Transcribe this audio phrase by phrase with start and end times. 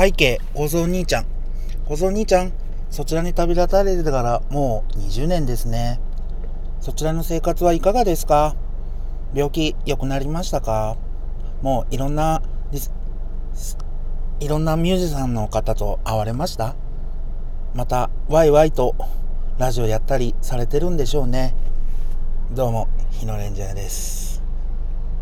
[0.00, 1.26] 背景、小僧兄ちゃん。
[1.84, 2.54] 小僧兄ちゃん、
[2.90, 6.00] そちらに旅立たれてからもう20年ですね。
[6.80, 8.56] そちらの生活はいかがですか？
[9.34, 10.96] 病気良くなりましたか？
[11.60, 12.40] もういろんな、
[14.40, 16.76] いろんなミュージシャンの方と会われました？
[17.74, 18.94] また、ワイワイと
[19.58, 21.54] ラジオやったりされてるんでしょうね。
[22.52, 24.42] どうも、日野レンジャーです。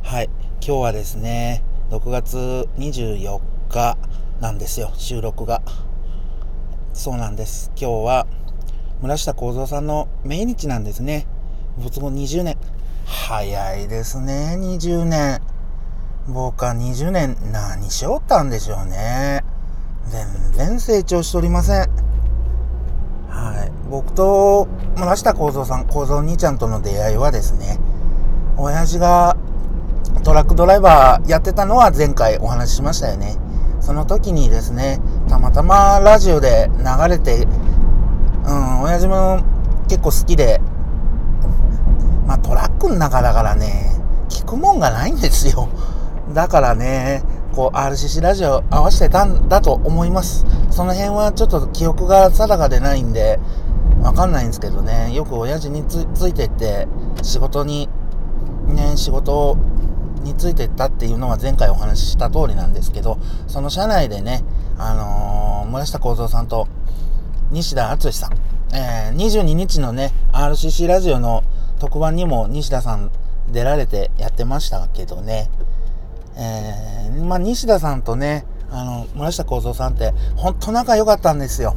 [0.05, 0.31] はい、
[0.65, 3.99] 今日はですね、6月24日
[4.41, 5.63] なんですよ、収録が。
[6.93, 7.73] そうなんです。
[7.77, 8.27] 今日は
[9.03, 11.27] 村下幸三さんの命日なんですね。
[11.77, 12.57] 没後20年。
[13.05, 15.41] 早いですね、20年。
[16.29, 19.43] 僕は20年何しよったんでしょうね。
[20.07, 21.89] 全然成長しておりません。
[23.29, 23.73] はい。
[23.91, 27.81] 僕と村下幸三さん、幸三兄ちゃんとの出会いはですね、
[28.57, 29.37] 親父が
[30.23, 33.37] トラックドライバーやってたのは前回お話ししましたよね。
[33.89, 37.49] その時にですね、たまたまラジオで流れて、
[38.45, 39.43] うん、親父も
[39.89, 40.61] 結構好きで、
[42.27, 45.71] まあトラックの中だからね、聞くもんがないんですよ。
[46.35, 47.23] だからね、
[47.55, 50.45] こう RCC ラジオ合わせてたんだと思います。
[50.69, 53.41] その辺はちょっと記憶が定かでないんで、
[54.03, 56.87] わかんないんですけどね、よく親父についてって
[57.23, 57.89] 仕事に、
[58.67, 59.57] ね、仕事を
[60.29, 64.45] についてったっていうのは前回お話しした通りなんですけど、その社内でね、
[64.79, 66.69] あのー、村下幸三さんと
[67.51, 68.33] 西田敦さん、
[68.75, 71.43] えー、22日のね、RCC ラジオの
[71.79, 73.11] 特番にも西田さん
[73.51, 75.49] 出られてやってましたけどね、
[76.37, 81.75] えー、まあ、西田さんとね、あの、村下幸三さんって、ほんと仲良かったんですよ。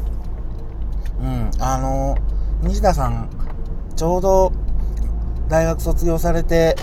[1.22, 2.18] うん、あの、
[2.62, 3.30] 西田さん、
[3.96, 4.52] ちょうど、
[5.48, 6.76] 大学卒業されて、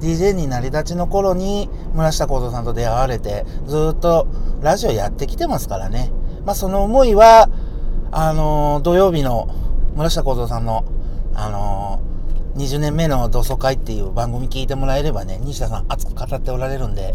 [0.00, 4.26] DJ になり立ちの頃に村下幸三さんと出会われて、ずっと
[4.60, 6.10] ラジオやってきてますからね。
[6.44, 7.48] まあその思いは、
[8.10, 9.48] あのー、土曜日の
[9.94, 10.84] 村下幸三さんの、
[11.34, 17.14] あのー、20年目の同窓会っていう番組聞いてもらえればね、西田さん熱く語っておられるんで、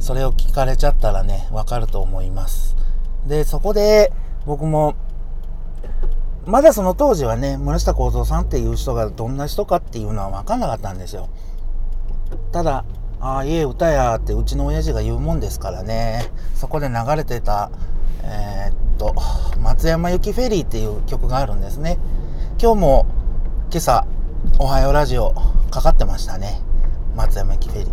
[0.00, 2.76] それを聞かれちゃったらね、わかると思います。
[3.26, 4.12] で、そこで
[4.46, 4.94] 僕も、
[6.44, 11.28] まだその当時はね、村下幸三さんっていう人がどんな人かっていうのはわかんなかったんですよ。
[12.52, 12.84] ただ、
[13.20, 16.30] ああ、家歌やってうちの親父が言うもんですからね。
[16.54, 17.70] そこで流れてた、
[18.22, 19.14] えー、っと、
[19.60, 21.98] 松山行きフェリーっていう曲があるんですね。
[22.60, 23.06] 今日も
[23.72, 24.06] 今朝、
[24.58, 25.32] おはようラジオ
[25.70, 26.60] かかってましたね。
[27.16, 27.90] 松山行きフェリー。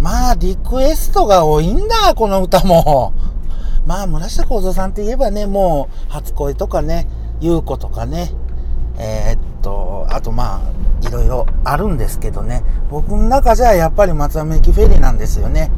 [0.00, 3.12] まあ、リクエストが多いんだ、この歌も。
[3.84, 7.06] まあ、村下幸三さんって言えばね、もう、初恋とかね、
[7.40, 8.32] 優子とかね、
[8.96, 10.71] えー、っと、あとまあ、
[11.02, 15.70] いろいろあるんですけどね、僕の中じゃやっぱり松山駅フェリーなんですよね。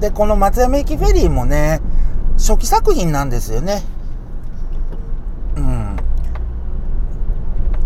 [0.00, 1.80] で、この松山駅フェリーもね、
[2.36, 3.82] 初期作品なんですよね。
[5.56, 5.96] うん。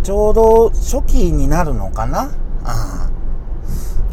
[0.03, 2.31] ちょうど初期になるのかな？
[2.65, 3.09] あ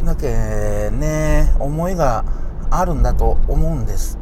[0.02, 0.04] あ。
[0.04, 2.24] だけね、思いが
[2.70, 4.16] あるんだと思うんです。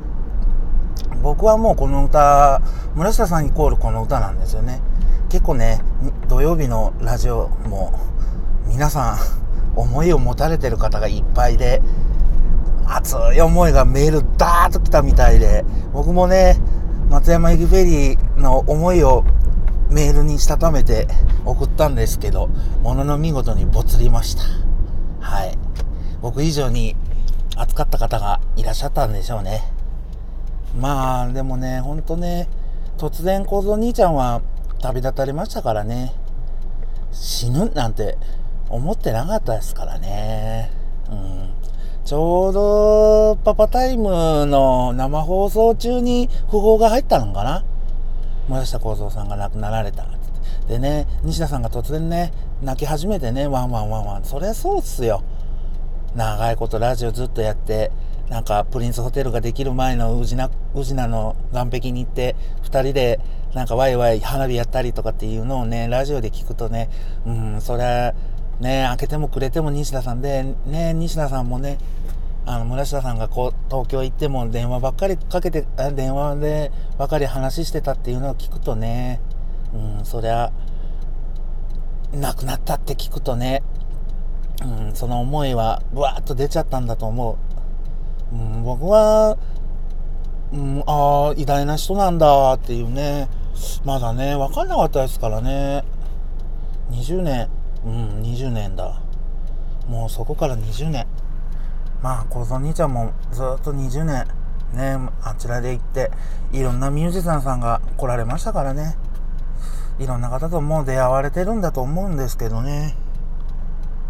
[1.23, 2.63] 僕はもうこの歌、
[2.95, 4.81] 村下さんイコールこの歌なんですよね。
[5.29, 5.83] 結構ね、
[6.29, 7.93] 土曜日のラジオも
[8.77, 9.19] 皆さん
[9.75, 11.81] 思いを持たれてる方がいっぱいで、
[12.87, 15.65] 熱い思いがメールダーッと来たみたいで、
[15.95, 16.61] 僕もね、
[17.09, 19.25] 松山駅フェリーの思いを
[19.89, 21.09] メールにしたためて
[21.47, 22.49] 送ったんですけど、
[22.83, 24.43] ものの見事にボツりました。
[25.21, 25.57] はい。
[26.21, 26.97] 僕以上に
[27.57, 29.63] 熱かった方がいらっしゃったんでしょうね。
[30.79, 32.47] まあ、でもね、ほんとね、
[32.99, 34.43] 突然小僧兄ちゃんは
[34.83, 36.13] 旅立たれましたからね。
[37.11, 38.19] 死ぬなんて
[38.69, 40.71] 思ってなかったですからね。
[41.11, 41.49] うん。
[42.05, 47.65] ちょうどパパタイムの生放送中に訃報が入ったのかな？
[48.49, 50.07] 村下孝蔵さんが亡くなられた。
[50.69, 52.33] でね、西田さんが突然ね、
[52.63, 54.25] 泣き始めてね、ワンワンワンワン。
[54.25, 55.23] そりゃそうっすよ。
[56.15, 57.91] 長いことラジオずっとやって、
[58.29, 63.21] なんかプリンスホテルができる前の宇品、宇品の岸壁に行って、二人で
[63.55, 66.89] なんかワイワイ花火やったりとかっていうのをね、ラジオで聞くとね、
[67.27, 68.15] うん、そりゃ、
[68.61, 71.79] ね、明けても暮れても西田さんで、ね、西田さんもね、
[72.47, 79.21] あの、村下さんがこう、東京行っても電話ばっかりかけて、電話でばかり話してたっていうのを聞くとね、
[79.75, 80.53] うん、そりゃ、
[82.13, 83.63] 亡くなったって聞くとね、
[84.63, 87.39] うん、その思いは、ぶわーっと出ちゃったんだと思
[88.33, 88.35] う。
[88.35, 89.37] うん、僕は、
[90.53, 93.29] うん、ああ、偉大な人なんだっていうね、
[93.85, 95.83] まだね、わかんなかったですからね。
[96.91, 97.49] 20年、
[97.87, 99.01] うん、20年だ。
[99.89, 101.07] もうそこから20年。
[102.03, 104.27] まあ、小僧兄ちゃんもずっと20年
[104.73, 106.11] ね、あちらで行って、
[106.53, 108.97] いろんなミュージシャンさんが来られましたからね。
[109.99, 112.95] いろんな方ともう出会われてるんだと思うんですけどね。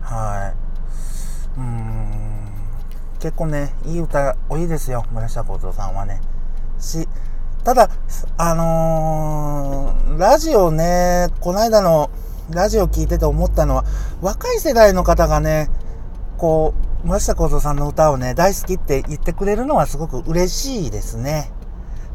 [0.00, 0.54] は
[1.56, 1.60] い。
[1.60, 2.06] うーん。
[3.20, 5.04] 結構ね、いい歌多いですよ。
[5.12, 6.20] 村下幸三さんはね。
[6.80, 7.06] し、
[7.62, 7.90] ただ、
[8.36, 12.10] あのー、ラジオね、この間の
[12.50, 13.84] ラジオ聞いてて思ったのは、
[14.20, 15.68] 若い世代の方がね、
[16.38, 21.50] こう、村下幸三さんの歌をね、大好きって言ってくれるのはすごく嬉しいですね。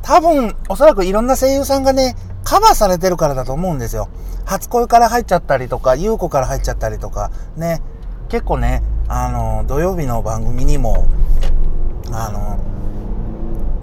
[0.01, 4.10] 多分、おそらくいろんな声優さんがね、カバーされてるからだと思うんですよ。
[4.45, 7.81] 初恋から入っちゃったりとか、優子から入っちゃったりとか、ね、
[8.30, 11.06] 結構ね、あの、土曜日の番組にも、
[12.12, 12.60] あの、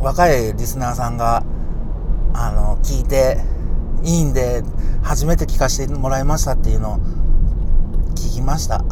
[0.00, 1.45] 若いリスナーさんが、
[2.33, 3.41] あの、聞いて、
[4.03, 4.62] いいんで、
[5.03, 6.99] 初めて聞かせてもらいましたっていうのを
[8.15, 8.85] 聞きました。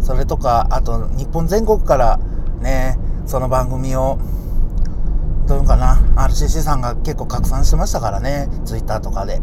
[0.00, 2.18] それとか、あと、日本全国から
[2.60, 4.18] ね、その番組を
[5.46, 9.40] どういうのかな、RCC さんが結構拡散してましたからね、ツイッターとかで。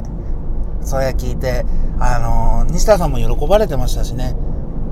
[0.83, 1.65] それ聞いて、
[1.99, 4.35] あのー、西田さんも喜ばれてましたしね。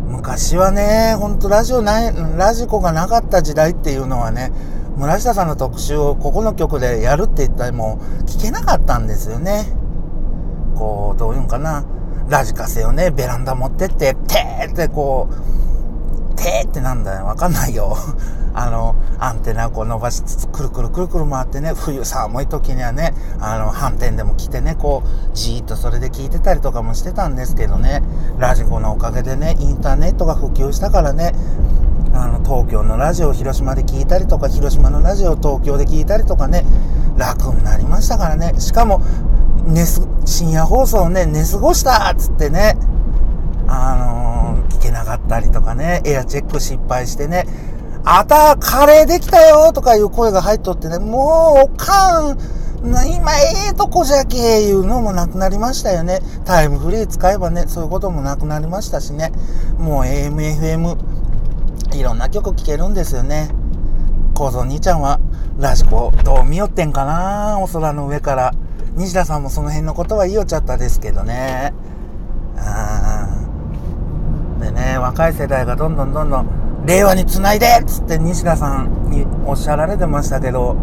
[0.07, 4.51] 昔はね、ほんとラジオない、ラジコがなかった時代っていうのはね、
[4.97, 9.65] 村下さんの特集をここの曲でやるって言ったらもう聞けなかったんですよね。
[10.79, 11.83] こう、どういうんかな、
[12.29, 17.97] ラジカセをね、ベランダ持ってって、てーってこう、てーってなんだよ、わかんないよ。
[18.55, 28.01] あの、アンテナをこう伸ばしつつ、くるくるくるくる回ってね、冬寒い時にはね、あの、反転でも来てね、こう、じーっとそれで聞いてたりとかもしてたんですけどね、
[28.37, 31.33] ラジコのおかげでね、インターネットが普及したからね、
[32.13, 36.65] あの、東京のラジオ広島で聞いたりとか、広島のラジオ東京で聞いたりとかね、
[37.17, 38.53] 楽になりましたからね。
[38.59, 39.01] しかも、
[39.65, 42.77] 寝す、深夜放送ね、寝過ごしたっつってね、
[43.67, 43.95] あ
[44.55, 47.47] のー、聞けなかったりとかね、エアチェック失敗してね、
[48.05, 52.37] あた、カレーできたよとかいう声が入っとってね、もう、おかん、
[52.83, 56.19] 今ええとこじゃけいうのもなくなりましたよね。
[56.45, 59.31] タイムフリー使えばね、そういうこともなくなりましたしね。
[59.79, 60.95] もう AM、FM、
[61.97, 63.49] いろんな曲聴けるんですよね。
[64.35, 65.19] 構造兄ちゃんは、
[65.57, 68.53] ラジコ、どう見よってんかなお空の上から。
[68.99, 71.73] 西田さんもその辺のことは言いよっちゃったですけどね。
[74.59, 80.75] でね、若い世代がどんどんどんどん、令和につないでっつって西田さんにおっしゃられてましたけど、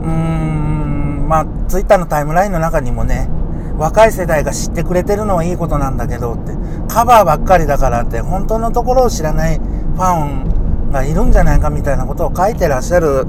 [0.00, 3.28] うーん、まあ、ツイッターのタイムラインの中にもね、
[3.76, 6.54] 若い世代が知ってくれてるのはいいことなんだけどって、
[6.88, 13.26] カバーばっかりだからって、本当のところを知らないファンがいるんじゃないかみたいなことを書いてらっしゃる、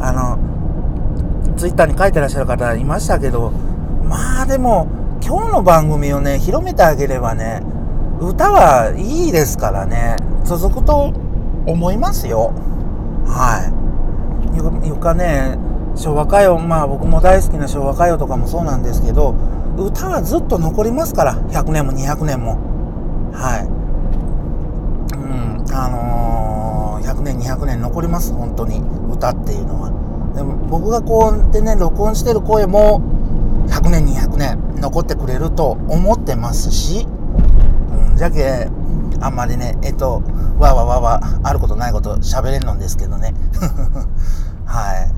[0.00, 0.51] あの、
[1.56, 3.50] ツイッターに書いてらっしゃる方いましたけど、
[4.04, 4.88] まあでも、
[5.24, 7.62] 今日の番組をね、広めてあげればね、
[8.20, 11.12] 歌はいいですからね、続くと
[11.66, 12.52] 思いますよ。
[13.26, 13.82] はい。
[14.86, 15.58] いうかね、
[15.96, 19.34] 昭和歌謡、まあ僕も大好きな昭和歌謡とかもそうなんですけど、
[19.76, 22.58] 歌はずっと残りますから、100年も200年も。
[23.32, 23.82] はい。
[25.16, 28.82] うん、あのー、100年200年残ります、本当に。
[29.10, 30.01] 歌っていうのは。
[30.34, 33.00] でも僕がこうやってね、録音してる声も、
[33.68, 38.68] 100年200年残ってくれると思ってますし、うん、じゃけ、
[39.20, 40.22] あんまりね、えっと、
[40.58, 43.34] わわわわ、あることないこと喋れるのですけどね。
[44.66, 45.12] はい。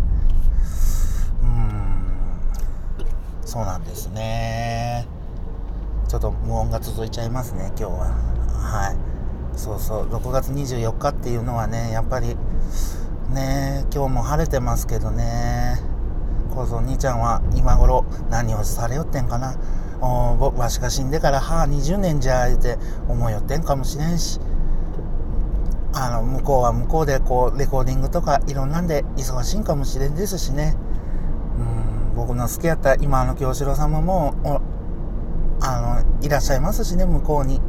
[1.43, 3.07] うん、
[3.45, 5.07] そうなんですね。
[6.09, 8.15] ちょっと無音が続いちゃいますね、今日は。
[8.59, 8.97] はい。
[9.57, 12.37] そうそう、6月24日っていうのはね、やっぱり、
[13.31, 15.95] ね、今日も晴れてますけどね。
[16.55, 19.57] こそ兄ちゃんは今頃何をされよってんかな
[20.01, 20.53] お。
[20.57, 22.79] わしが死んでから母20年じゃ言うて
[23.09, 24.39] 思いよってんかもしれんし
[25.95, 30.77] あの向こうは向こうでこうレコーディングとかいろんなんで忙しいんかもしれんですしね
[31.59, 34.35] うん僕の好きやった今の京志郎様も
[35.61, 37.61] あのいらっしゃいますしね向こうに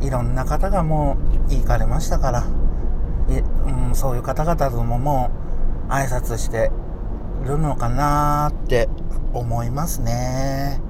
[0.00, 1.16] いろんな方がも
[1.48, 2.44] う行かれましたから
[3.88, 5.30] うん、そういう方々ともも
[5.88, 6.70] う挨拶して
[7.44, 8.88] るのかなって
[9.32, 10.80] 思いますね。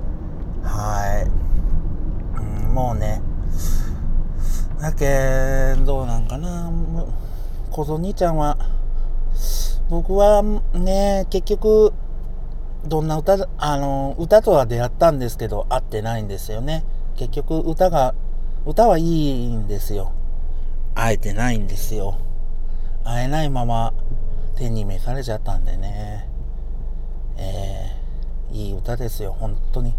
[0.63, 2.39] はい。
[2.39, 3.23] うん、もうね、
[4.81, 6.71] だけどうなんかな、
[7.71, 8.59] 小僧兄ちゃんは、
[9.89, 10.43] 僕は
[10.75, 11.93] ね、結局、
[12.87, 16.85] どんな歌、あの、歌とは出会ったんですけど、会ってないんですよね。
[17.17, 18.15] 結局、歌が、
[18.67, 20.13] 歌はいいんですよ。
[20.95, 22.19] 会えてないんですよ。
[23.09, 23.95] 会えないまま
[24.55, 26.29] 手に召されちゃったんでね。
[27.39, 29.95] えー、いい歌ですよ、本当に。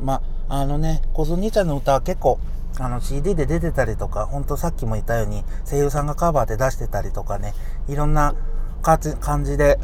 [0.00, 2.40] まあ、のね、小津兄ちゃんの歌は結構、
[2.78, 7.54] あの CD で出てたりとか、ほんとさっきも言ったように声優さんがカバーで出してたりとかね、
[7.88, 8.34] いろんな
[8.82, 9.78] 感じで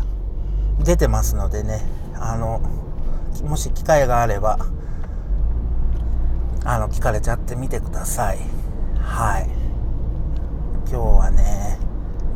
[0.85, 1.81] 出てますのでね、
[2.17, 2.61] あの、
[3.45, 4.59] もし機会があれば、
[6.65, 8.39] あの、聞かれちゃってみてください。
[8.99, 9.49] はい。
[10.91, 11.79] 今日はね、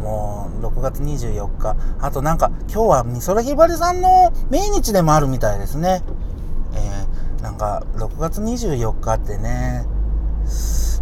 [0.01, 1.77] もう6月24日。
[2.01, 6.03] あとなんか今日は美空ひばりさんの命日でもあるみたいですね。
[6.75, 9.87] えー、なんか6月24日ってね、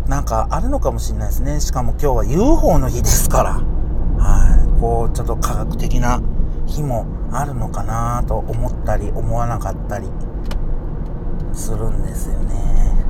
[0.09, 1.61] なんかあるのかもしれないですね。
[1.61, 3.53] しかも今日は UFO の日ですから。
[4.23, 4.81] はい。
[4.81, 6.21] こう、ちょっと科学的な
[6.67, 10.09] 日もあるのかなと思ったり思わなかったり
[11.53, 13.07] するんですよね。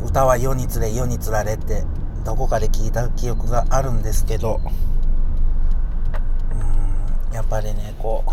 [0.00, 1.84] うん、歌は世につれ世につられって
[2.24, 4.60] どこかで聞いた記憶があるんですけど、
[7.30, 8.30] うん、やっぱりね、こう、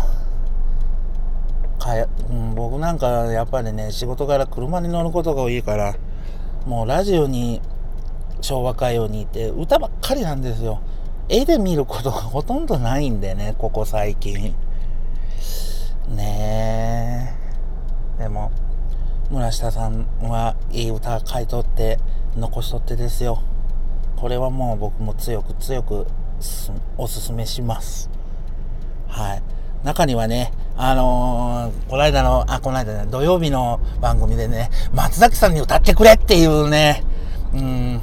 [1.80, 5.96] かやうん、僕なんかやっぱりね、仕事から車に乗ることが多いから、
[6.66, 7.60] もうラジオに
[8.40, 10.80] 昭和歌謡にいて歌ばっかりなんですよ。
[11.28, 14.54] 絵で見ることがほとんどないんでね、ここ最近。
[16.08, 17.36] ね
[18.18, 18.22] え。
[18.22, 18.50] でも、
[19.30, 21.98] 村下さんはいい歌書いとって
[22.36, 23.42] 残しとってですよ。
[24.20, 26.06] これはもう僕も強く強く
[26.98, 28.10] おすすめします。
[29.08, 29.42] はい。
[29.82, 37.02] 中にはね、あのー、この間の、あ、この間ね、土曜日の番組でね、松崎さんに歌ってくれっていうね、
[37.54, 38.00] うん、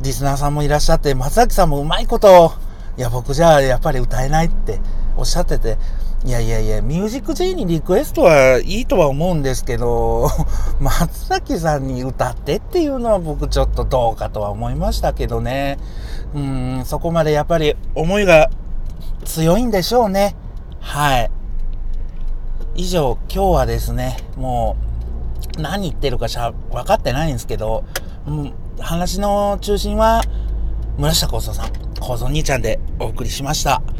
[0.00, 2.54] リスナーさんもいらっしゃって、松崎さんもうまいこと、
[2.96, 4.80] いや、僕じゃあやっぱり歌えないって
[5.18, 5.76] おっしゃってて、
[6.22, 10.28] いやいやいや、ミュージック J にリクエストはいいとは思うんですけど、
[10.78, 15.78] 松崎さんに歌ってっていうのは僕ちょっとどうかとは思いましたけどね。
[16.34, 18.50] うん、そこまでやっぱり思いが
[19.24, 20.36] 強いんでしょうね。
[20.80, 21.30] はい。
[22.74, 24.76] 以上、今日はですね、も
[25.56, 27.84] う、何言ってるかしゃ、分かってないんですけど、
[28.26, 30.22] うん、話の中心は、
[30.98, 33.82] 村下幸三さん、幸三兄ちゃんでお送りしました。